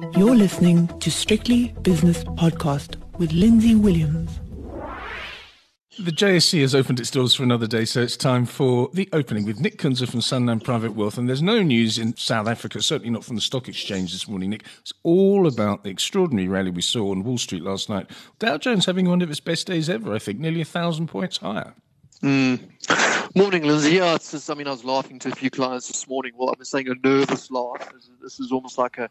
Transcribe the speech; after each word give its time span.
You're 0.00 0.36
listening 0.36 0.86
to 1.00 1.10
Strictly 1.10 1.74
Business 1.82 2.22
Podcast 2.22 2.96
with 3.18 3.32
Lindsay 3.32 3.74
Williams. 3.74 4.38
The 5.98 6.12
JSE 6.12 6.60
has 6.60 6.74
opened 6.74 7.00
its 7.00 7.10
doors 7.10 7.34
for 7.34 7.42
another 7.42 7.66
day, 7.66 7.84
so 7.84 8.02
it's 8.02 8.16
time 8.16 8.46
for 8.46 8.90
the 8.92 9.08
opening 9.12 9.44
with 9.44 9.58
Nick 9.58 9.78
Kunze 9.78 10.08
from 10.08 10.20
Sanlam 10.20 10.62
Private 10.62 10.94
Wealth. 10.94 11.18
And 11.18 11.28
there's 11.28 11.42
no 11.42 11.62
news 11.62 11.98
in 11.98 12.16
South 12.16 12.46
Africa, 12.46 12.80
certainly 12.80 13.10
not 13.10 13.24
from 13.24 13.34
the 13.34 13.42
stock 13.42 13.68
exchange 13.68 14.12
this 14.12 14.28
morning, 14.28 14.50
Nick. 14.50 14.64
It's 14.80 14.92
all 15.02 15.48
about 15.48 15.82
the 15.82 15.90
extraordinary 15.90 16.46
rally 16.46 16.70
we 16.70 16.82
saw 16.82 17.10
on 17.10 17.24
Wall 17.24 17.38
Street 17.38 17.64
last 17.64 17.88
night. 17.88 18.08
Dow 18.38 18.56
Jones 18.56 18.86
having 18.86 19.08
one 19.08 19.20
of 19.20 19.30
its 19.30 19.40
best 19.40 19.66
days 19.66 19.88
ever, 19.88 20.14
I 20.14 20.20
think, 20.20 20.38
nearly 20.38 20.60
a 20.60 20.64
thousand 20.64 21.08
points 21.08 21.38
higher. 21.38 21.74
Mm. 22.22 22.70
Morning, 23.38 23.62
Lindsay. 23.62 23.92
Yeah, 23.92 24.16
it's 24.16 24.32
just, 24.32 24.50
I 24.50 24.54
mean, 24.54 24.66
I 24.66 24.72
was 24.72 24.84
laughing 24.84 25.20
to 25.20 25.28
a 25.28 25.32
few 25.32 25.48
clients 25.48 25.86
this 25.86 26.08
morning. 26.08 26.32
Well, 26.36 26.48
I'm 26.48 26.64
saying 26.64 26.88
a 26.88 26.94
nervous 27.06 27.52
laugh. 27.52 27.88
This 28.20 28.40
is 28.40 28.50
almost 28.50 28.78
like 28.78 28.98
a, 28.98 29.08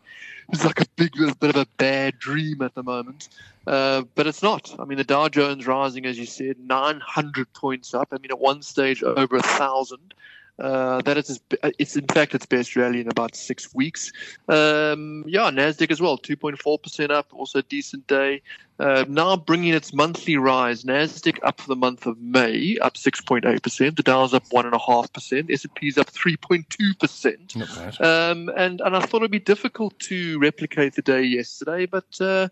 it's 0.52 0.66
like 0.66 0.82
a 0.82 0.86
big 0.98 1.14
bit 1.14 1.50
of 1.50 1.56
a 1.56 1.66
bad 1.78 2.20
dream 2.20 2.62
at 2.62 2.76
the 2.76 2.84
moment. 2.84 3.30
Uh, 3.66 4.02
but 4.16 4.28
it's 4.28 4.44
not. 4.44 4.76
I 4.80 4.84
mean, 4.84 4.98
the 4.98 5.06
Dow 5.06 5.30
Jones 5.30 5.66
rising, 5.66 6.06
as 6.06 6.20
you 6.20 6.26
said, 6.26 6.60
900 6.60 7.54
points 7.54 7.94
up. 7.94 8.10
I 8.12 8.18
mean, 8.18 8.30
at 8.30 8.38
one 8.38 8.62
stage 8.64 9.02
over 9.02 9.38
a 9.38 9.42
thousand. 9.42 10.14
Uh, 10.60 11.02
that 11.04 11.18
is, 11.18 11.40
it's 11.78 11.96
in 11.96 12.08
fact 12.08 12.34
its 12.34 12.46
best 12.46 12.76
rally 12.76 13.00
in 13.00 13.08
about 13.08 13.36
six 13.36 13.74
weeks. 13.76 14.12
Um, 14.48 15.24
yeah, 15.28 15.52
Nasdaq 15.52 15.92
as 15.92 16.02
well, 16.02 16.18
2.4 16.18 16.82
percent 16.82 17.12
up, 17.12 17.28
also 17.32 17.60
a 17.60 17.64
decent 17.64 18.08
day. 18.08 18.42
Uh, 18.80 19.06
now 19.08 19.36
bringing 19.36 19.74
its 19.74 19.94
monthly 19.94 20.38
rise, 20.38 20.84
Nasdaq 20.84 21.40
up 21.44 21.62
for 21.62 21.68
the 21.68 21.76
month 21.76 22.06
of 22.06 22.20
May, 22.20 22.78
up 22.82 22.96
6.8 22.96 23.62
percent. 23.62 23.98
The 23.98 24.04
Dow's 24.04 24.34
up 24.34 24.46
one 24.52 24.66
and 24.66 24.76
a 24.76 24.80
half 24.80 25.12
percent. 25.14 25.52
S&P's 25.52 25.98
up 25.98 26.12
3.2 26.12 27.00
percent. 27.00 27.56
Um, 28.00 28.50
and 28.56 28.82
and 28.82 28.96
I 28.96 29.00
thought 29.00 29.18
it'd 29.18 29.32
be 29.32 29.40
difficult 29.40 29.98
to 30.00 30.40
replicate 30.40 30.96
the 30.96 31.02
day 31.02 31.24
yesterday, 31.24 31.86
but. 31.86 32.20
Uh, 32.20 32.50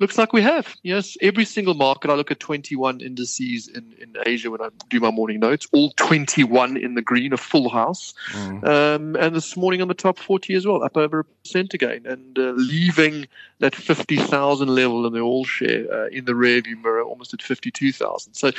Looks 0.00 0.16
like 0.16 0.32
we 0.32 0.42
have. 0.42 0.76
Yes, 0.84 1.16
every 1.20 1.44
single 1.44 1.74
market. 1.74 2.08
I 2.08 2.14
look 2.14 2.30
at 2.30 2.38
21 2.38 3.00
indices 3.00 3.66
in, 3.66 3.92
in 4.00 4.16
Asia 4.26 4.48
when 4.48 4.60
I 4.60 4.68
do 4.88 5.00
my 5.00 5.10
morning 5.10 5.40
notes. 5.40 5.66
All 5.72 5.90
21 5.96 6.76
in 6.76 6.94
the 6.94 7.02
green, 7.02 7.32
a 7.32 7.36
full 7.36 7.68
house. 7.68 8.14
Mm. 8.30 8.64
Um, 8.64 9.16
and 9.16 9.34
this 9.34 9.56
morning 9.56 9.82
on 9.82 9.88
the 9.88 9.94
top 9.94 10.18
40 10.18 10.54
as 10.54 10.66
well, 10.66 10.84
up 10.84 10.96
over 10.96 11.20
a 11.20 11.24
percent 11.24 11.74
again, 11.74 12.06
and 12.06 12.38
uh, 12.38 12.52
leaving 12.52 13.26
that 13.58 13.74
50,000 13.74 14.68
level 14.68 15.04
in 15.04 15.12
the 15.12 15.20
all 15.20 15.44
share 15.44 15.92
uh, 15.92 16.06
in 16.10 16.26
the 16.26 16.32
rearview 16.32 16.80
mirror, 16.80 17.02
almost 17.02 17.34
at 17.34 17.42
52,000. 17.42 18.34
So, 18.34 18.52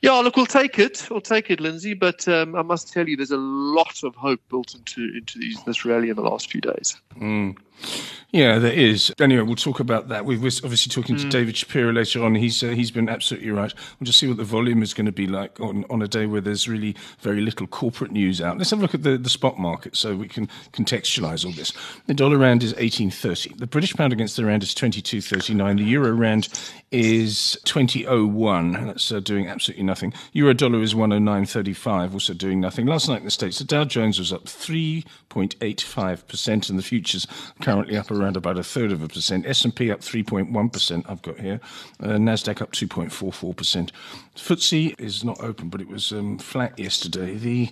yeah, 0.00 0.12
look, 0.12 0.36
we'll 0.36 0.46
take 0.46 0.78
it. 0.78 1.06
We'll 1.10 1.20
take 1.20 1.50
it, 1.50 1.60
Lindsay. 1.60 1.92
But 1.92 2.26
um, 2.28 2.56
I 2.56 2.62
must 2.62 2.90
tell 2.90 3.06
you, 3.06 3.14
there's 3.14 3.30
a 3.30 3.36
lot 3.36 4.02
of 4.04 4.14
hope 4.14 4.40
built 4.48 4.74
into 4.74 5.14
into 5.14 5.38
these, 5.38 5.62
this 5.64 5.84
rally 5.84 6.08
in 6.08 6.16
the 6.16 6.22
last 6.22 6.50
few 6.50 6.62
days. 6.62 6.96
Mm. 7.16 7.58
Yeah, 8.30 8.58
there 8.58 8.72
is. 8.72 9.10
Anyway, 9.18 9.40
we'll 9.40 9.56
talk 9.56 9.80
about 9.80 10.08
that. 10.08 10.26
We're 10.26 10.36
obviously 10.36 10.90
talking 10.90 11.16
to 11.16 11.24
mm. 11.24 11.30
David 11.30 11.56
Shapiro 11.56 11.94
later 11.94 12.22
on. 12.22 12.34
He's 12.34 12.62
uh, 12.62 12.68
he's 12.68 12.90
been 12.90 13.08
absolutely 13.08 13.50
right. 13.50 13.72
We'll 13.98 14.04
just 14.04 14.18
see 14.18 14.26
what 14.26 14.36
the 14.36 14.44
volume 14.44 14.82
is 14.82 14.92
going 14.92 15.06
to 15.06 15.12
be 15.12 15.26
like 15.26 15.58
on, 15.60 15.86
on 15.88 16.02
a 16.02 16.08
day 16.08 16.26
where 16.26 16.42
there's 16.42 16.68
really 16.68 16.94
very 17.20 17.40
little 17.40 17.66
corporate 17.66 18.12
news 18.12 18.42
out. 18.42 18.58
Let's 18.58 18.68
have 18.68 18.80
a 18.80 18.82
look 18.82 18.92
at 18.92 19.02
the, 19.02 19.16
the 19.16 19.30
spot 19.30 19.58
market 19.58 19.96
so 19.96 20.14
we 20.14 20.28
can 20.28 20.46
contextualize 20.72 21.46
all 21.46 21.52
this. 21.52 21.72
The 22.06 22.12
dollar 22.12 22.36
rand 22.36 22.62
is 22.62 22.74
18.30. 22.74 23.56
The 23.56 23.66
British 23.66 23.94
pound 23.94 24.12
against 24.12 24.36
the 24.36 24.44
rand 24.44 24.62
is 24.62 24.74
22.39. 24.74 25.78
The 25.78 25.84
euro 25.84 26.12
rand 26.12 26.50
is 26.90 27.56
20.01. 27.64 28.86
That's 28.86 29.10
uh, 29.10 29.20
doing 29.20 29.48
absolutely 29.48 29.84
nothing. 29.84 30.12
Euro 30.32 30.52
dollar 30.52 30.82
is 30.82 30.92
109.35, 30.92 32.12
also 32.12 32.34
doing 32.34 32.60
nothing. 32.60 32.84
Last 32.84 33.08
night 33.08 33.20
in 33.20 33.24
the 33.24 33.30
States, 33.30 33.58
the 33.58 33.64
Dow 33.64 33.84
Jones 33.84 34.18
was 34.18 34.34
up 34.34 34.44
3.85%, 34.44 36.68
and 36.68 36.78
the 36.78 36.82
futures 36.82 37.26
currently 37.68 37.98
up 37.98 38.10
around 38.10 38.34
about 38.34 38.56
a 38.56 38.62
third 38.62 38.90
of 38.90 39.02
a 39.02 39.08
percent. 39.08 39.44
S&P 39.46 39.90
up 39.90 40.00
3.1%, 40.00 41.04
I've 41.06 41.20
got 41.20 41.38
here. 41.38 41.60
Uh, 42.02 42.12
NASDAQ 42.12 42.62
up 42.62 42.72
2.44%. 42.72 43.90
FTSE 44.36 44.98
is 44.98 45.22
not 45.22 45.38
open, 45.42 45.68
but 45.68 45.82
it 45.82 45.88
was 45.88 46.10
um, 46.10 46.38
flat 46.38 46.78
yesterday. 46.78 47.34
The 47.34 47.68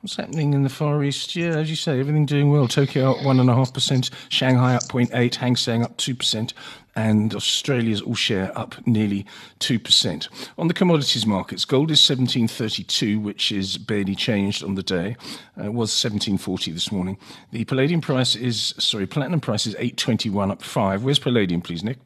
What's 0.00 0.14
happening 0.14 0.54
in 0.54 0.62
the 0.62 0.68
Far 0.68 1.02
East? 1.02 1.34
Yeah, 1.34 1.56
as 1.56 1.68
you 1.68 1.74
say, 1.74 1.98
everything 1.98 2.24
doing 2.24 2.50
well. 2.50 2.68
Tokyo 2.68 3.10
up 3.10 3.16
1.5%, 3.18 4.10
Shanghai 4.28 4.76
up 4.76 4.84
0.8, 4.84 5.34
Hang 5.34 5.56
Seng 5.56 5.82
up 5.82 5.96
2%, 5.96 6.52
and 6.98 7.34
Australia's 7.34 8.02
all 8.02 8.16
share 8.16 8.50
up 8.58 8.74
nearly 8.84 9.24
2%. 9.60 10.28
On 10.58 10.66
the 10.66 10.74
commodities 10.74 11.24
markets, 11.24 11.64
gold 11.64 11.92
is 11.92 12.10
1732, 12.10 13.20
which 13.20 13.52
is 13.52 13.78
barely 13.78 14.16
changed 14.16 14.64
on 14.64 14.74
the 14.74 14.82
day. 14.82 15.16
Uh, 15.56 15.66
it 15.66 15.74
was 15.74 15.92
1740 15.92 16.72
this 16.72 16.90
morning. 16.90 17.16
The 17.52 17.64
palladium 17.66 18.00
price 18.00 18.34
is, 18.34 18.74
sorry, 18.78 19.06
platinum 19.06 19.40
price 19.40 19.64
is 19.64 19.76
821 19.76 20.50
up 20.50 20.60
5. 20.60 21.04
Where's 21.04 21.20
palladium, 21.20 21.60
please, 21.60 21.84
Nick? 21.84 21.98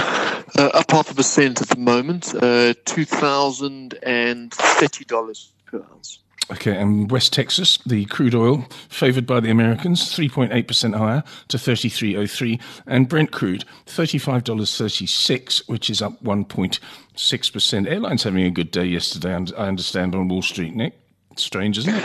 Uh, 0.00 0.42
up 0.74 0.90
half 0.90 1.12
a 1.12 1.14
percent 1.14 1.62
at 1.62 1.68
the 1.68 1.78
moment, 1.78 2.34
uh, 2.34 2.74
$2,030 2.84 5.50
per 5.66 5.86
ounce. 5.92 6.18
Okay, 6.50 6.76
and 6.76 7.10
West 7.10 7.32
Texas, 7.32 7.78
the 7.86 8.04
crude 8.06 8.34
oil 8.34 8.66
favored 8.88 9.26
by 9.26 9.40
the 9.40 9.50
Americans, 9.50 10.02
3.8% 10.14 10.96
higher 10.96 11.22
to 11.48 11.56
33.03, 11.56 12.60
and 12.86 13.08
Brent 13.08 13.30
crude, 13.30 13.64
$35.36, 13.86 15.68
which 15.68 15.88
is 15.88 16.02
up 16.02 16.22
1.6%. 16.22 17.90
Airlines 17.90 18.22
having 18.24 18.44
a 18.44 18.50
good 18.50 18.70
day 18.70 18.84
yesterday, 18.84 19.32
I 19.32 19.66
understand, 19.66 20.14
on 20.14 20.28
Wall 20.28 20.42
Street, 20.42 20.74
Nick. 20.74 20.98
Strange, 21.36 21.78
isn't 21.78 21.94
it? 21.94 22.04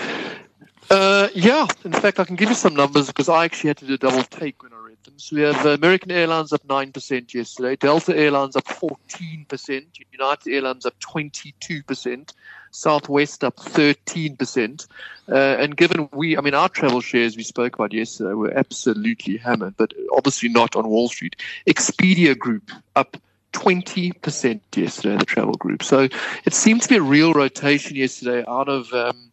Uh, 0.89 1.27
yeah, 1.33 1.67
in 1.83 1.91
fact, 1.91 2.19
I 2.19 2.23
can 2.23 2.37
give 2.37 2.47
you 2.47 2.55
some 2.55 2.73
numbers 2.73 3.07
because 3.07 3.27
I 3.27 3.43
actually 3.43 3.69
had 3.69 3.77
to 3.77 3.87
do 3.87 3.95
a 3.95 3.97
double 3.97 4.23
take 4.23 4.63
when 4.63 4.71
I 4.71 4.77
So 5.15 5.35
we 5.35 5.41
have 5.43 5.65
American 5.65 6.11
Airlines 6.11 6.51
up 6.53 6.67
9% 6.67 7.33
yesterday, 7.33 7.75
Delta 7.75 8.15
Airlines 8.15 8.55
up 8.55 8.65
14%, 8.65 9.85
United 10.11 10.53
Airlines 10.53 10.85
up 10.85 10.99
22%, 10.99 12.33
Southwest 12.71 13.43
up 13.43 13.55
13%. 13.55 14.87
Uh, 15.29 15.35
and 15.35 15.75
given 15.75 16.09
we, 16.13 16.37
I 16.37 16.41
mean, 16.41 16.53
our 16.53 16.69
travel 16.69 17.01
shares 17.01 17.37
we 17.37 17.43
spoke 17.43 17.75
about 17.75 17.93
yesterday 17.93 18.33
were 18.33 18.51
absolutely 18.51 19.37
hammered, 19.37 19.75
but 19.77 19.93
obviously 20.11 20.49
not 20.49 20.75
on 20.75 20.87
Wall 20.87 21.09
Street. 21.09 21.37
Expedia 21.65 22.37
Group 22.37 22.71
up 22.95 23.17
20% 23.53 24.59
yesterday, 24.75 25.17
the 25.17 25.25
travel 25.25 25.53
group. 25.53 25.83
So 25.83 26.09
it 26.45 26.53
seemed 26.53 26.81
to 26.83 26.89
be 26.89 26.97
a 26.97 27.01
real 27.01 27.33
rotation 27.33 27.95
yesterday 27.95 28.43
out 28.47 28.69
of. 28.69 28.93
Um, 28.93 29.26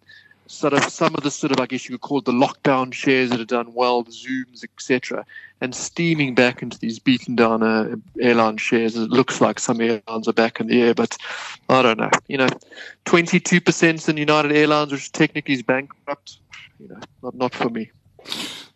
sort 0.54 0.72
of 0.72 0.84
some 0.84 1.14
of 1.14 1.22
the 1.22 1.30
sort 1.30 1.52
of 1.52 1.60
I 1.60 1.66
guess 1.66 1.88
you 1.88 1.98
could 1.98 2.02
call 2.02 2.18
it 2.18 2.24
the 2.24 2.32
lockdown 2.32 2.92
shares 2.92 3.30
that 3.30 3.38
have 3.38 3.48
done 3.48 3.74
well, 3.74 4.02
the 4.02 4.10
Zooms, 4.10 4.64
etc., 4.64 5.24
and 5.60 5.74
steaming 5.74 6.34
back 6.34 6.62
into 6.62 6.78
these 6.78 6.98
beaten 6.98 7.36
down 7.36 7.62
uh, 7.62 7.96
airline 8.20 8.56
shares. 8.56 8.96
It 8.96 9.10
looks 9.10 9.40
like 9.40 9.58
some 9.58 9.80
airlines 9.80 10.28
are 10.28 10.32
back 10.32 10.60
in 10.60 10.66
the 10.66 10.82
air, 10.82 10.94
but 10.94 11.16
I 11.68 11.82
don't 11.82 11.98
know. 11.98 12.10
You 12.28 12.38
know, 12.38 12.48
twenty 13.04 13.40
two 13.40 13.60
percent 13.60 14.08
in 14.08 14.16
United 14.16 14.52
Airlines, 14.52 14.92
which 14.92 15.12
technically 15.12 15.54
is 15.54 15.62
bankrupt. 15.62 16.38
You 16.80 16.88
know, 16.88 17.00
not 17.22 17.34
not 17.34 17.54
for 17.54 17.70
me. 17.70 17.90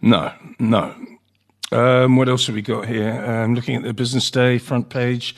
No, 0.01 0.33
no. 0.59 0.95
Um, 1.71 2.17
what 2.17 2.29
else 2.29 2.47
have 2.47 2.55
we 2.55 2.63
got 2.63 2.87
here? 2.87 3.25
Um, 3.25 3.55
looking 3.55 3.77
at 3.77 3.83
the 3.83 3.93
business 3.93 4.31
day 4.31 4.59
front 4.59 4.89
page. 4.89 5.35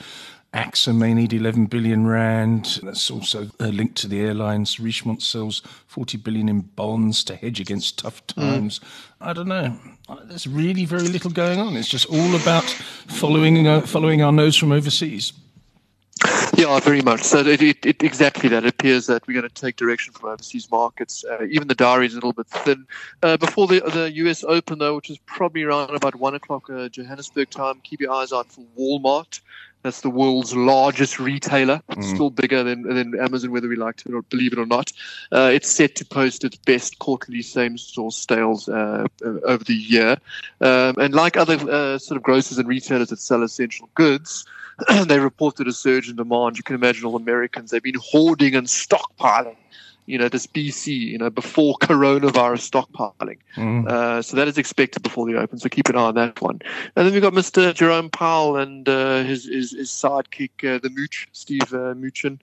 ACSA 0.53 0.93
may 0.93 1.13
need 1.13 1.31
11 1.31 1.67
billion 1.67 2.05
rand. 2.05 2.81
That's 2.83 3.09
also 3.09 3.49
linked 3.59 3.95
to 3.99 4.07
the 4.07 4.19
airlines. 4.19 4.77
Richemont 4.77 5.21
sells 5.21 5.61
40 5.87 6.17
billion 6.17 6.49
in 6.49 6.61
bonds 6.61 7.23
to 7.25 7.35
hedge 7.35 7.61
against 7.61 7.99
tough 7.99 8.21
hmm. 8.35 8.41
times. 8.41 8.79
Mm. 8.79 8.85
I 9.21 9.33
don't 9.33 9.47
know. 9.47 9.77
There's 10.25 10.47
really 10.47 10.83
very 10.83 11.07
little 11.07 11.31
going 11.31 11.59
on. 11.59 11.77
It's 11.77 11.87
just 11.87 12.07
all 12.07 12.35
about 12.35 12.65
following 12.65 13.65
uh, 13.65 13.81
following 13.81 14.21
our 14.21 14.33
nose 14.33 14.57
from 14.57 14.73
overseas. 14.73 15.31
Yeah, 16.57 16.79
very 16.79 17.01
much. 17.01 17.23
So 17.23 17.39
it, 17.39 17.61
it, 17.61 17.85
it, 17.85 18.03
exactly 18.03 18.49
that. 18.49 18.65
It 18.65 18.69
appears 18.69 19.07
that 19.07 19.25
we're 19.27 19.33
going 19.33 19.49
to 19.49 19.61
take 19.61 19.77
direction 19.77 20.13
from 20.13 20.29
overseas 20.29 20.69
markets. 20.69 21.23
Uh, 21.23 21.45
even 21.49 21.67
the 21.67 21.75
diary 21.75 22.05
is 22.05 22.13
a 22.13 22.17
little 22.17 22.33
bit 22.33 22.47
thin. 22.47 22.85
Uh, 23.23 23.37
before 23.37 23.67
the 23.67 23.79
the 23.79 24.11
U.S. 24.15 24.43
Open, 24.43 24.79
though, 24.79 24.95
which 24.95 25.09
is 25.09 25.17
probably 25.19 25.63
around 25.63 25.95
about 25.95 26.15
one 26.15 26.35
o'clock 26.35 26.69
uh, 26.69 26.89
Johannesburg 26.89 27.49
time, 27.49 27.79
keep 27.83 28.01
your 28.01 28.11
eyes 28.11 28.33
out 28.33 28.51
for 28.51 28.65
Walmart. 28.77 29.39
That's 29.83 30.01
the 30.01 30.09
world's 30.09 30.55
largest 30.55 31.19
retailer. 31.19 31.81
Mm. 31.91 32.03
still 32.03 32.29
bigger 32.29 32.63
than, 32.63 32.83
than 32.83 33.19
Amazon, 33.19 33.51
whether 33.51 33.67
we 33.67 33.75
like 33.75 33.97
to 33.97 34.23
believe 34.29 34.53
it 34.53 34.59
or 34.59 34.65
not. 34.65 34.91
Uh, 35.31 35.49
it's 35.53 35.69
set 35.69 35.95
to 35.95 36.05
post 36.05 36.43
its 36.43 36.57
best 36.57 36.99
quarterly 36.99 37.41
same-store 37.41 38.11
sales 38.11 38.69
uh, 38.69 39.07
over 39.23 39.63
the 39.63 39.73
year. 39.73 40.17
Um, 40.61 40.95
and 40.97 41.13
like 41.13 41.37
other 41.37 41.55
uh, 41.69 41.97
sort 41.97 42.17
of 42.17 42.23
grocers 42.23 42.57
and 42.57 42.67
retailers 42.67 43.09
that 43.09 43.19
sell 43.19 43.43
essential 43.43 43.89
goods, 43.95 44.45
they 45.05 45.19
reported 45.19 45.67
a 45.67 45.73
surge 45.73 46.09
in 46.09 46.15
demand. 46.15 46.57
You 46.57 46.63
can 46.63 46.75
imagine 46.75 47.05
all 47.05 47.15
Americans, 47.15 47.71
they've 47.71 47.83
been 47.83 47.95
hoarding 48.01 48.55
and 48.55 48.67
stockpiling 48.67 49.55
you 50.11 50.17
know, 50.17 50.27
this 50.27 50.45
BC, 50.45 50.87
you 50.87 51.17
know, 51.17 51.29
before 51.29 51.75
coronavirus 51.77 52.69
stockpiling. 52.69 53.37
Mm. 53.55 53.87
Uh, 53.87 54.21
so 54.21 54.35
that 54.35 54.45
is 54.49 54.57
expected 54.57 55.03
before 55.03 55.25
the 55.25 55.39
open. 55.39 55.57
So 55.57 55.69
keep 55.69 55.87
an 55.87 55.95
eye 55.95 56.01
on 56.01 56.15
that 56.15 56.41
one. 56.41 56.59
And 56.97 57.05
then 57.05 57.13
we've 57.13 57.21
got 57.21 57.31
Mr. 57.31 57.73
Jerome 57.73 58.09
Powell 58.09 58.57
and 58.57 58.89
uh, 58.89 59.23
his, 59.23 59.45
his, 59.45 59.71
his 59.71 59.89
sidekick, 59.89 60.51
uh, 60.67 60.79
the 60.79 60.89
Mooch, 60.89 61.29
Steve 61.31 61.73
uh, 61.73 61.95
Mnuchin. 61.95 62.39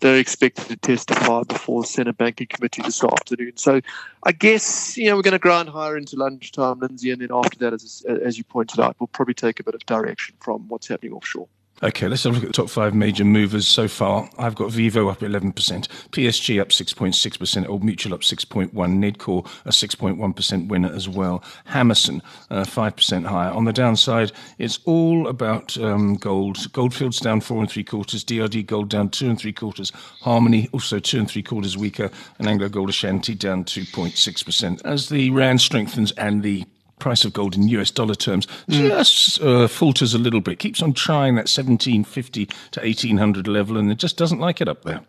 They're 0.00 0.16
expected 0.16 0.68
to 0.68 0.76
testify 0.76 1.42
before 1.42 1.82
the 1.82 1.88
Senate 1.88 2.16
Banking 2.16 2.46
Committee 2.46 2.80
this 2.80 3.04
afternoon. 3.04 3.52
So 3.56 3.82
I 4.22 4.32
guess, 4.32 4.96
you 4.96 5.10
know, 5.10 5.16
we're 5.16 5.22
going 5.22 5.32
to 5.32 5.38
grind 5.38 5.68
higher 5.68 5.98
into 5.98 6.16
lunchtime, 6.16 6.80
Lindsay, 6.80 7.10
and 7.10 7.20
then 7.20 7.28
after 7.30 7.58
that, 7.58 7.74
as, 7.74 8.02
as 8.08 8.38
you 8.38 8.44
pointed 8.44 8.80
out, 8.80 8.96
we'll 8.98 9.08
probably 9.08 9.34
take 9.34 9.60
a 9.60 9.62
bit 9.62 9.74
of 9.74 9.84
direction 9.84 10.36
from 10.40 10.66
what's 10.68 10.88
happening 10.88 11.12
offshore. 11.12 11.48
Okay, 11.82 12.08
let's 12.08 12.24
have 12.24 12.32
a 12.32 12.34
look 12.34 12.44
at 12.44 12.48
the 12.48 12.52
top 12.52 12.68
five 12.68 12.94
major 12.94 13.24
movers 13.24 13.66
so 13.66 13.88
far. 13.88 14.28
I've 14.36 14.54
got 14.54 14.70
Vivo 14.70 15.08
up 15.08 15.20
11%, 15.20 15.54
PSG 15.54 16.60
up 16.60 16.68
6.6%, 16.68 17.68
Old 17.68 17.82
Mutual 17.82 18.12
up 18.12 18.20
6.1%, 18.20 18.70
Nedcor 18.70 19.46
a 19.64 19.70
6.1% 19.70 20.68
winner 20.68 20.92
as 20.92 21.08
well, 21.08 21.42
Hammerson 21.70 22.20
uh, 22.50 22.64
5% 22.64 23.24
higher. 23.24 23.50
On 23.50 23.64
the 23.64 23.72
downside, 23.72 24.30
it's 24.58 24.80
all 24.84 25.26
about 25.26 25.78
um, 25.78 26.16
gold. 26.16 26.70
Goldfields 26.74 27.18
down 27.18 27.40
four 27.40 27.60
and 27.60 27.70
three 27.70 27.84
quarters, 27.84 28.24
DRD 28.24 28.66
Gold 28.66 28.90
down 28.90 29.08
two 29.08 29.30
and 29.30 29.38
three 29.40 29.52
quarters, 29.54 29.90
Harmony 30.20 30.68
also 30.74 30.98
two 30.98 31.18
and 31.18 31.30
three 31.30 31.42
quarters 31.42 31.78
weaker, 31.78 32.10
and 32.38 32.46
Anglo 32.46 32.68
Gold 32.68 32.90
Ashanti 32.90 33.34
down 33.34 33.64
2.6%. 33.64 34.84
As 34.84 35.08
the 35.08 35.30
rand 35.30 35.62
strengthens 35.62 36.12
and 36.12 36.42
the 36.42 36.66
price 37.00 37.24
of 37.24 37.32
gold 37.32 37.56
in 37.56 37.66
US 37.68 37.90
dollar 37.90 38.14
terms 38.14 38.46
just 38.68 39.40
uh, 39.42 39.66
falters 39.66 40.14
a 40.14 40.18
little 40.18 40.40
bit, 40.40 40.58
keeps 40.58 40.82
on 40.82 40.92
trying 40.92 41.34
that 41.34 41.48
1750 41.48 42.46
to 42.46 42.80
1800 42.80 43.48
level, 43.48 43.76
and 43.76 43.90
it 43.90 43.96
just 43.96 44.16
doesn't 44.16 44.38
like 44.38 44.60
it 44.60 44.68
up 44.68 44.84
there. 44.84 45.00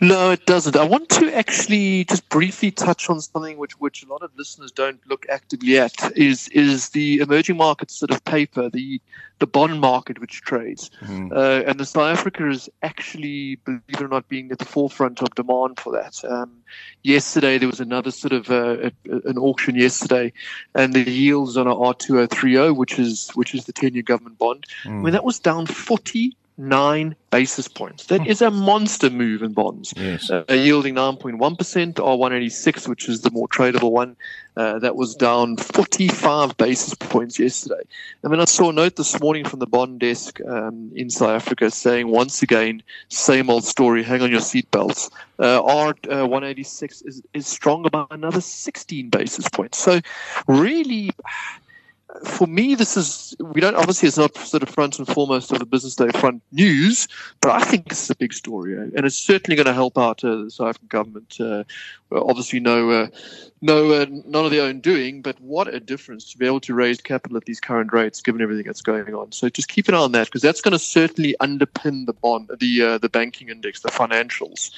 No, 0.00 0.30
it 0.30 0.46
doesn't. 0.46 0.76
I 0.76 0.84
want 0.84 1.08
to 1.10 1.34
actually 1.34 2.04
just 2.04 2.28
briefly 2.28 2.70
touch 2.70 3.08
on 3.08 3.20
something 3.20 3.58
which, 3.58 3.72
which 3.80 4.02
a 4.04 4.08
lot 4.08 4.22
of 4.22 4.30
listeners 4.36 4.70
don't 4.70 5.00
look 5.08 5.26
actively 5.28 5.78
at 5.78 5.94
is 6.16 6.48
is 6.48 6.90
the 6.90 7.18
emerging 7.18 7.56
markets 7.56 7.94
sort 7.94 8.10
of 8.10 8.24
paper, 8.24 8.68
the 8.68 9.00
the 9.38 9.46
bond 9.46 9.80
market 9.80 10.20
which 10.20 10.40
trades, 10.40 10.90
mm. 11.00 11.30
uh, 11.32 11.64
and 11.68 11.78
the 11.78 11.86
South 11.86 12.18
Africa 12.18 12.48
is 12.48 12.68
actually, 12.82 13.54
believe 13.56 13.82
it 13.88 14.00
or 14.00 14.08
not, 14.08 14.28
being 14.28 14.50
at 14.50 14.58
the 14.58 14.64
forefront 14.64 15.22
of 15.22 15.32
demand 15.36 15.78
for 15.78 15.92
that. 15.92 16.24
Um, 16.24 16.50
yesterday 17.04 17.56
there 17.56 17.68
was 17.68 17.78
another 17.78 18.10
sort 18.10 18.32
of 18.32 18.50
uh, 18.50 18.90
an 19.04 19.38
auction 19.38 19.76
yesterday, 19.76 20.32
and 20.74 20.92
the 20.92 21.08
yields 21.08 21.56
on 21.56 21.66
a 21.66 21.74
R2030, 21.74 22.74
which 22.76 22.98
is 22.98 23.30
which 23.34 23.54
is 23.54 23.64
the 23.64 23.72
ten-year 23.72 24.02
government 24.02 24.38
bond, 24.38 24.66
mm. 24.84 24.90
I 24.90 25.02
mean 25.02 25.12
that 25.12 25.24
was 25.24 25.38
down 25.38 25.66
forty 25.66 26.36
nine 26.58 27.14
basis 27.30 27.68
points. 27.68 28.06
That 28.06 28.26
is 28.26 28.42
a 28.42 28.50
monster 28.50 29.10
move 29.10 29.42
in 29.42 29.52
bonds. 29.52 29.94
Yes. 29.96 30.30
Uh, 30.30 30.44
yielding 30.48 30.94
9.1%, 30.94 31.94
R186, 31.94 32.88
which 32.88 33.08
is 33.08 33.22
the 33.22 33.30
more 33.30 33.48
tradable 33.48 33.92
one. 33.92 34.16
Uh, 34.56 34.76
that 34.80 34.96
was 34.96 35.14
down 35.14 35.56
45 35.56 36.56
basis 36.56 36.92
points 36.94 37.38
yesterday. 37.38 37.80
And 38.24 38.32
then 38.32 38.40
I 38.40 38.44
saw 38.44 38.70
a 38.70 38.72
note 38.72 38.96
this 38.96 39.20
morning 39.20 39.44
from 39.44 39.60
the 39.60 39.68
bond 39.68 40.00
desk 40.00 40.40
um, 40.48 40.90
in 40.96 41.10
South 41.10 41.30
Africa 41.30 41.70
saying, 41.70 42.08
once 42.08 42.42
again, 42.42 42.82
same 43.08 43.50
old 43.50 43.62
story, 43.62 44.02
hang 44.02 44.20
on 44.20 44.32
your 44.32 44.40
seatbelts. 44.40 45.12
Uh, 45.38 45.62
R186 45.62 47.06
is, 47.06 47.22
is 47.32 47.46
stronger 47.46 47.88
by 47.88 48.04
another 48.10 48.40
16 48.40 49.10
basis 49.10 49.48
points. 49.48 49.78
So, 49.78 50.00
really 50.48 51.12
for 52.24 52.46
me, 52.46 52.74
this 52.74 52.96
is 52.96 53.36
we 53.40 53.60
don't 53.60 53.76
obviously 53.76 54.06
it's 54.06 54.16
not 54.16 54.36
sort 54.36 54.62
of 54.62 54.68
front 54.68 54.98
and 54.98 55.06
foremost 55.06 55.52
of 55.52 55.58
the 55.58 55.66
business 55.66 55.96
day 55.96 56.08
front 56.10 56.42
news, 56.52 57.08
but 57.40 57.50
I 57.52 57.60
think 57.64 57.88
this 57.88 58.02
is 58.02 58.10
a 58.10 58.16
big 58.16 58.32
story, 58.32 58.76
eh? 58.76 58.90
and 58.96 59.06
it's 59.06 59.16
certainly 59.16 59.56
going 59.56 59.66
to 59.66 59.72
help 59.72 59.98
out 59.98 60.24
uh, 60.24 60.44
the 60.44 60.50
South 60.50 60.68
African 60.68 60.88
government. 60.88 61.36
Uh, 61.40 61.64
obviously, 62.12 62.60
no, 62.60 62.90
uh, 62.90 63.06
no, 63.60 63.92
uh, 63.92 64.06
none 64.26 64.44
of 64.44 64.50
their 64.50 64.62
own 64.62 64.80
doing, 64.80 65.22
but 65.22 65.40
what 65.40 65.72
a 65.72 65.80
difference 65.80 66.30
to 66.32 66.38
be 66.38 66.46
able 66.46 66.60
to 66.60 66.74
raise 66.74 67.00
capital 67.00 67.36
at 67.36 67.44
these 67.44 67.60
current 67.60 67.92
rates, 67.92 68.20
given 68.20 68.40
everything 68.40 68.66
that's 68.66 68.82
going 68.82 69.14
on. 69.14 69.32
So 69.32 69.48
just 69.48 69.68
keep 69.68 69.88
an 69.88 69.94
eye 69.94 69.98
on 69.98 70.12
that 70.12 70.26
because 70.26 70.42
that's 70.42 70.60
going 70.60 70.72
to 70.72 70.78
certainly 70.78 71.36
underpin 71.40 72.06
the 72.06 72.14
bond, 72.14 72.50
the 72.58 72.82
uh, 72.82 72.98
the 72.98 73.08
banking 73.08 73.48
index, 73.48 73.80
the 73.80 73.90
financials. 73.90 74.70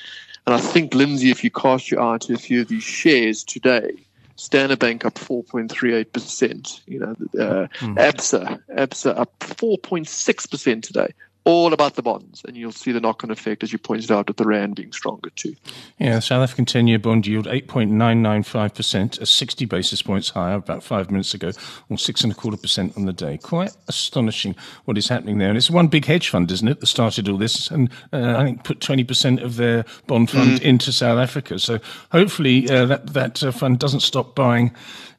And 0.46 0.54
I 0.54 0.58
think, 0.58 0.94
Lindsay, 0.94 1.30
if 1.30 1.44
you 1.44 1.50
cast 1.50 1.90
your 1.90 2.00
eye 2.00 2.18
to 2.18 2.34
a 2.34 2.38
few 2.38 2.62
of 2.62 2.68
these 2.68 2.82
shares 2.82 3.44
today 3.44 3.92
Standard 4.40 4.78
Bank 4.78 5.04
up 5.04 5.14
4.38%. 5.14 6.80
You 6.86 7.00
know, 7.00 7.10
uh, 7.10 7.68
mm. 7.78 7.96
ABSA, 7.96 8.62
ABSA 8.70 9.18
up 9.18 9.38
4.6% 9.40 10.82
today 10.82 11.12
all 11.44 11.72
about 11.72 11.94
the 11.94 12.02
bonds, 12.02 12.42
and 12.46 12.56
you'll 12.56 12.70
see 12.70 12.92
the 12.92 13.00
knock-on 13.00 13.30
effect, 13.30 13.62
as 13.62 13.72
you 13.72 13.78
pointed 13.78 14.12
out, 14.12 14.28
with 14.28 14.36
the 14.36 14.44
rand 14.44 14.76
being 14.76 14.92
stronger 14.92 15.30
too. 15.30 15.54
Yeah, 15.98 16.16
the 16.16 16.20
South 16.20 16.42
African 16.42 16.66
ten-year 16.66 16.98
bond 16.98 17.26
yield 17.26 17.46
eight 17.46 17.66
point 17.66 17.90
nine 17.90 18.22
nine 18.22 18.42
five 18.42 18.74
percent, 18.74 19.18
a 19.18 19.26
sixty 19.26 19.64
basis 19.64 20.02
points 20.02 20.30
higher 20.30 20.56
about 20.56 20.82
five 20.82 21.10
minutes 21.10 21.32
ago, 21.34 21.52
or 21.88 21.98
six 21.98 22.22
and 22.22 22.32
a 22.32 22.34
quarter 22.36 22.58
percent 22.58 22.96
on 22.96 23.06
the 23.06 23.12
day. 23.12 23.38
Quite 23.38 23.72
astonishing 23.88 24.54
what 24.84 24.98
is 24.98 25.08
happening 25.08 25.38
there, 25.38 25.48
and 25.48 25.56
it's 25.56 25.70
one 25.70 25.88
big 25.88 26.04
hedge 26.04 26.28
fund, 26.28 26.50
isn't 26.50 26.68
it, 26.68 26.80
that 26.80 26.86
started 26.86 27.28
all 27.28 27.38
this, 27.38 27.70
and 27.70 27.90
uh, 28.12 28.36
I 28.36 28.44
think 28.44 28.64
put 28.64 28.80
twenty 28.80 29.04
percent 29.04 29.40
of 29.40 29.56
their 29.56 29.84
bond 30.06 30.30
fund 30.30 30.58
mm-hmm. 30.58 30.64
into 30.64 30.92
South 30.92 31.18
Africa. 31.18 31.58
So 31.58 31.78
hopefully 32.12 32.68
uh, 32.68 32.86
that 32.86 33.14
that 33.14 33.42
uh, 33.42 33.50
fund 33.50 33.78
doesn't 33.78 34.00
stop 34.00 34.34
buying 34.34 34.72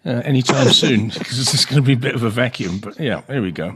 uh, 0.06 0.22
anytime 0.26 0.70
soon 0.70 1.08
because 1.18 1.54
it's 1.54 1.66
going 1.66 1.82
to 1.82 1.86
be 1.86 1.94
a 1.94 1.98
bit 1.98 2.16
of 2.16 2.24
a 2.24 2.30
vacuum. 2.30 2.80
But 2.80 3.00
yeah, 3.00 3.22
there 3.28 3.42
we 3.42 3.52
go. 3.52 3.76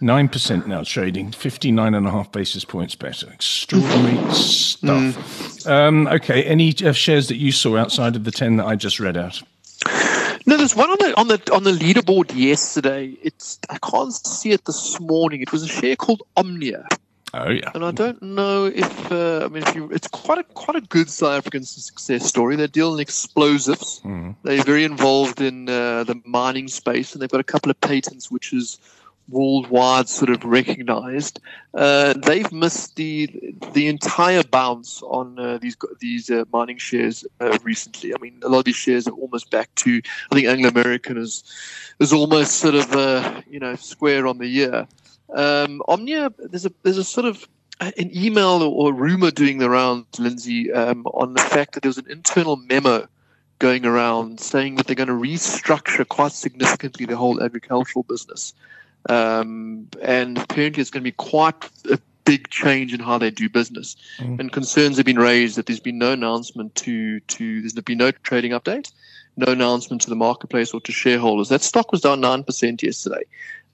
9% 0.00 0.66
now 0.66 0.84
trading, 0.84 1.32
59.5 1.32 2.32
basis 2.32 2.64
points 2.64 2.94
better. 2.94 3.30
Extraordinary 3.32 4.32
stuff. 4.32 5.14
Mm. 5.14 5.70
Um, 5.70 6.06
okay, 6.08 6.44
any 6.44 6.74
uh, 6.84 6.92
shares 6.92 7.28
that 7.28 7.36
you 7.36 7.50
saw 7.50 7.76
outside 7.76 8.14
of 8.14 8.24
the 8.24 8.30
10 8.30 8.56
that 8.56 8.66
I 8.66 8.76
just 8.76 9.00
read 9.00 9.16
out? 9.16 9.42
No, 10.46 10.56
there's 10.56 10.74
one 10.74 10.88
on 10.88 10.96
the 10.98 11.14
on 11.18 11.28
the 11.28 11.52
on 11.52 11.64
the 11.64 11.72
leaderboard 11.72 12.34
yesterday. 12.34 13.14
It's 13.22 13.58
I 13.68 13.76
can't 13.78 14.14
see 14.14 14.52
it 14.52 14.64
this 14.64 14.98
morning. 14.98 15.42
It 15.42 15.52
was 15.52 15.62
a 15.62 15.68
share 15.68 15.94
called 15.94 16.22
Omnia. 16.38 16.88
Oh 17.46 17.50
yeah. 17.50 17.70
And 17.74 17.84
I 17.84 17.90
don't 17.90 18.20
know 18.20 18.66
if 18.66 19.12
uh, 19.12 19.44
I 19.44 19.48
mean 19.48 19.62
if 19.62 19.74
you 19.74 19.90
it's 19.90 20.08
quite 20.08 20.38
a 20.38 20.44
quite 20.44 20.76
a 20.76 20.80
good 20.80 21.08
South 21.08 21.32
African 21.32 21.64
success 21.64 22.26
story. 22.26 22.56
They 22.56 22.66
deal 22.66 22.94
in 22.94 23.00
explosives. 23.00 24.00
Mm. 24.04 24.34
They're 24.42 24.62
very 24.64 24.84
involved 24.84 25.40
in 25.40 25.68
uh, 25.68 26.04
the 26.04 26.20
mining 26.24 26.68
space, 26.68 27.12
and 27.12 27.22
they've 27.22 27.30
got 27.30 27.40
a 27.40 27.44
couple 27.44 27.70
of 27.70 27.80
patents 27.80 28.30
which 28.30 28.52
is 28.52 28.78
worldwide 29.28 30.08
sort 30.08 30.30
of 30.30 30.42
recognized. 30.44 31.40
Uh, 31.74 32.14
they've 32.14 32.50
missed 32.50 32.96
the 32.96 33.28
the 33.72 33.86
entire 33.86 34.42
bounce 34.42 35.02
on 35.02 35.38
uh, 35.38 35.58
these 35.58 35.76
these 36.00 36.30
uh, 36.30 36.44
mining 36.52 36.78
shares 36.78 37.24
uh, 37.40 37.56
recently. 37.62 38.14
I 38.14 38.18
mean, 38.18 38.40
a 38.42 38.48
lot 38.48 38.60
of 38.60 38.64
these 38.64 38.76
shares 38.76 39.06
are 39.06 39.12
almost 39.12 39.50
back 39.50 39.74
to. 39.76 40.00
I 40.30 40.34
think 40.34 40.48
Anglo 40.48 40.70
American 40.70 41.18
is 41.18 41.44
is 42.00 42.12
almost 42.12 42.56
sort 42.56 42.74
of 42.74 42.92
uh, 42.92 43.42
you 43.48 43.60
know 43.60 43.74
square 43.76 44.26
on 44.26 44.38
the 44.38 44.46
year. 44.46 44.86
Um, 45.34 45.82
Omnia, 45.88 46.32
there's 46.38 46.66
a 46.66 46.72
there's 46.82 46.98
a 46.98 47.04
sort 47.04 47.26
of 47.26 47.46
an 47.80 48.16
email 48.16 48.62
or 48.62 48.92
rumor 48.92 49.30
doing 49.30 49.58
the 49.58 49.70
rounds, 49.70 50.18
Lindsay, 50.18 50.72
um, 50.72 51.06
on 51.06 51.34
the 51.34 51.40
fact 51.40 51.74
that 51.74 51.82
there 51.82 51.90
was 51.90 51.98
an 51.98 52.10
internal 52.10 52.56
memo 52.56 53.06
going 53.58 53.84
around 53.84 54.40
saying 54.40 54.76
that 54.76 54.86
they're 54.86 54.96
going 54.96 55.08
to 55.08 55.14
restructure 55.14 56.06
quite 56.06 56.32
significantly 56.32 57.06
the 57.06 57.16
whole 57.16 57.42
agricultural 57.42 58.04
business. 58.04 58.52
Um, 59.08 59.88
and 60.02 60.38
apparently, 60.38 60.80
it's 60.80 60.90
going 60.90 61.02
to 61.02 61.10
be 61.10 61.12
quite 61.12 61.54
a 61.90 61.98
big 62.24 62.50
change 62.50 62.92
in 62.92 63.00
how 63.00 63.16
they 63.16 63.30
do 63.30 63.48
business. 63.48 63.96
Mm. 64.18 64.40
And 64.40 64.52
concerns 64.52 64.96
have 64.96 65.06
been 65.06 65.18
raised 65.18 65.56
that 65.56 65.66
there's 65.66 65.80
been 65.80 65.98
no 65.98 66.12
announcement 66.12 66.74
to 66.76 67.20
to 67.20 67.60
there's 67.60 67.72
been 67.72 67.98
no 67.98 68.10
trading 68.10 68.52
update, 68.52 68.92
no 69.38 69.52
announcement 69.52 70.02
to 70.02 70.10
the 70.10 70.16
marketplace 70.16 70.72
or 70.72 70.80
to 70.80 70.92
shareholders. 70.92 71.48
That 71.48 71.62
stock 71.62 71.92
was 71.92 72.00
down 72.00 72.20
nine 72.20 72.44
percent 72.44 72.82
yesterday. 72.82 73.22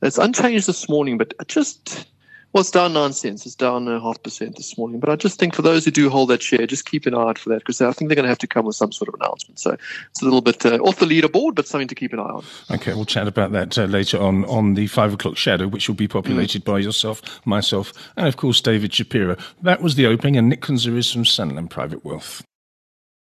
It's 0.02 0.18
unchanged 0.18 0.66
this 0.66 0.88
morning, 0.88 1.16
but 1.16 1.34
just 1.48 2.06
well, 2.54 2.60
it's 2.60 2.70
down 2.70 2.92
nine 2.92 3.12
cents. 3.12 3.44
It's 3.46 3.56
down 3.56 3.88
a 3.88 4.00
half 4.00 4.22
percent 4.22 4.54
this 4.54 4.78
morning. 4.78 5.00
But 5.00 5.10
I 5.10 5.16
just 5.16 5.40
think 5.40 5.56
for 5.56 5.62
those 5.62 5.84
who 5.84 5.90
do 5.90 6.08
hold 6.08 6.30
that 6.30 6.40
share, 6.40 6.64
just 6.68 6.88
keep 6.88 7.04
an 7.04 7.12
eye 7.12 7.30
out 7.30 7.36
for 7.36 7.48
that 7.48 7.58
because 7.58 7.80
I 7.80 7.90
think 7.90 8.08
they're 8.08 8.14
going 8.14 8.24
to 8.24 8.28
have 8.28 8.38
to 8.38 8.46
come 8.46 8.64
with 8.64 8.76
some 8.76 8.92
sort 8.92 9.08
of 9.08 9.14
announcement. 9.14 9.58
So 9.58 9.76
it's 10.10 10.22
a 10.22 10.24
little 10.24 10.40
bit 10.40 10.64
uh, 10.64 10.76
off 10.76 11.00
the 11.00 11.06
leaderboard, 11.06 11.56
but 11.56 11.66
something 11.66 11.88
to 11.88 11.96
keep 11.96 12.12
an 12.12 12.20
eye 12.20 12.22
on. 12.22 12.44
Okay, 12.70 12.94
we'll 12.94 13.06
chat 13.06 13.26
about 13.26 13.50
that 13.52 13.76
uh, 13.76 13.86
later 13.86 14.20
on 14.20 14.44
on 14.44 14.74
the 14.74 14.86
five 14.86 15.12
o'clock 15.12 15.36
shadow, 15.36 15.66
which 15.66 15.88
will 15.88 15.96
be 15.96 16.06
populated 16.06 16.62
mm. 16.62 16.72
by 16.72 16.78
yourself, 16.78 17.44
myself, 17.44 17.92
and 18.16 18.28
of 18.28 18.36
course 18.36 18.60
David 18.60 18.94
Shapiro. 18.94 19.36
That 19.62 19.82
was 19.82 19.96
the 19.96 20.06
opening, 20.06 20.36
and 20.36 20.48
Nick 20.48 20.60
Kunzeris 20.60 21.12
from 21.12 21.24
Sanlam 21.24 21.68
Private 21.68 22.04
Wealth. 22.04 22.44